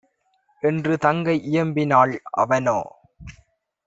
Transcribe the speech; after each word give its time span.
என்று 0.63 0.93
தங்கை 0.97 1.35
இயம்பினாள். 1.51 2.13
அவனோ 2.37 2.79